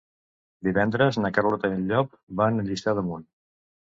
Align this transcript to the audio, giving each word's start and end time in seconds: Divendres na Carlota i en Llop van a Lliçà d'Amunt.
Divendres 0.67 1.19
na 1.25 1.31
Carlota 1.35 1.71
i 1.73 1.77
en 1.77 1.85
Llop 1.91 2.17
van 2.41 2.57
a 2.61 2.65
Lliçà 2.71 2.97
d'Amunt. 3.01 3.29